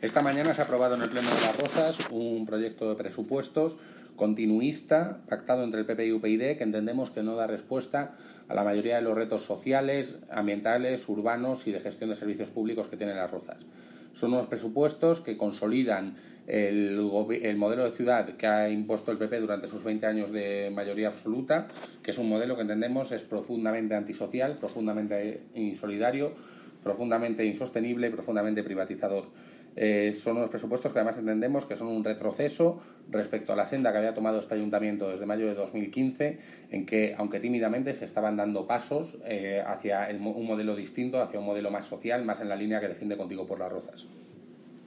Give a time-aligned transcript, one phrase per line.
[0.00, 3.78] Esta mañana se ha aprobado en el Pleno de las Rozas un proyecto de presupuestos
[4.14, 8.14] continuista, pactado entre el PP y UPyD, que entendemos que no da respuesta
[8.46, 12.86] a la mayoría de los retos sociales, ambientales, urbanos y de gestión de servicios públicos
[12.86, 13.58] que tienen las Rozas.
[14.12, 16.14] Son unos presupuestos que consolidan
[16.46, 17.00] el,
[17.56, 21.66] modelo de ciudad que ha impuesto el PP durante sus 20 años de mayoría absoluta,
[22.04, 26.34] que es un modelo que entendemos es profundamente antisocial, profundamente insolidario,
[26.84, 29.24] profundamente insostenible y profundamente privatizador.
[29.80, 33.92] Eh, son unos presupuestos que además entendemos que son un retroceso respecto a la senda
[33.92, 36.40] que había tomado este ayuntamiento desde mayo de 2015,
[36.72, 41.46] en que, aunque tímidamente, se estaban dando pasos eh, hacia un modelo distinto, hacia un
[41.46, 44.08] modelo más social, más en la línea que defiende Contigo por las Rozas.